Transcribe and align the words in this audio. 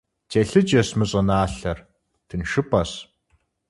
Телъыджэщ 0.29 0.87
мы 0.97 1.05
щӀыналъэр, 1.09 1.77
тыншыпӀэщ. 2.27 2.91